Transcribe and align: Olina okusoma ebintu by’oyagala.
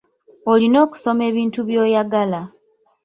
Olina 0.51 0.77
okusoma 0.85 1.23
ebintu 1.29 1.59
by’oyagala. 1.67 2.41